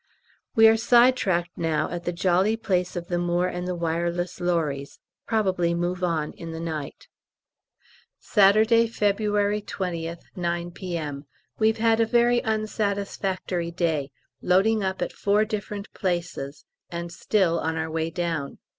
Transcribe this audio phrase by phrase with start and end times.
[0.55, 4.39] We are side tracked now at the jolly place of the Moor and the Wireless
[4.41, 7.07] Lorries; probably move on in the night.
[8.17, 11.25] Saturday, February 20th, 9 P.M.
[11.59, 14.09] We've had a very unsatisfactory day,
[14.41, 18.57] loading up at four different places, and still on our way down.